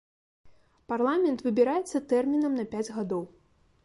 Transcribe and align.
Парламент 0.93 1.43
выбіраецца 1.47 2.01
тэрмінам 2.13 2.57
на 2.61 2.65
пяць 2.73 2.87
гадоў. 2.97 3.23